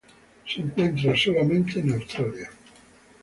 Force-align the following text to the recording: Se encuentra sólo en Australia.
Se 0.47 0.61
encuentra 0.61 1.15
sólo 1.15 1.41
en 1.41 1.93
Australia. 1.93 2.49